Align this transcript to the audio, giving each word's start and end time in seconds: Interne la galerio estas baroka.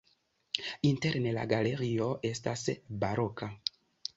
Interne 0.91 1.33
la 1.35 1.43
galerio 1.51 2.07
estas 2.31 2.65
baroka. 3.05 3.51